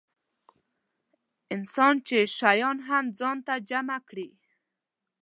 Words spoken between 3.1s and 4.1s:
ځان ته جمع